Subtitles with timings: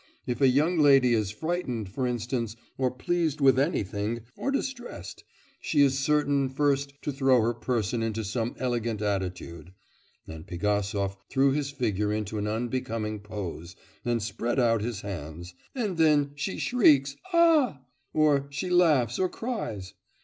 [0.25, 5.23] If a young lady is frightened, for instance, or pleased with anything, or distressed,
[5.59, 9.73] she is certain first to throw her person into some such elegant attitude
[10.27, 15.97] (and Pigasov threw his figure into an unbecoming pose and spread out his hands) and
[15.99, 17.81] then she shrieks ah!
[18.11, 19.93] or she laughs or cries.